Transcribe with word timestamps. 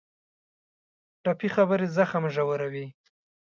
ټپي 1.23 1.49
خبرې 1.55 1.87
زخم 1.97 2.23
ژوروي. 2.35 2.85